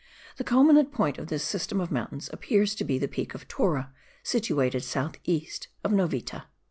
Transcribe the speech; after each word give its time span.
The 0.37 0.43
culminant 0.43 0.91
point 0.91 1.19
of 1.19 1.27
this 1.27 1.43
system 1.43 1.79
of 1.79 1.91
mountains 1.91 2.27
appears 2.33 2.73
to 2.73 2.83
be 2.83 2.97
the 2.97 3.07
Peak 3.07 3.35
of 3.35 3.47
Torra, 3.47 3.91
situated 4.23 4.79
south 4.83 5.17
east 5.25 5.67
of 5.83 5.91
Novita. 5.91 6.45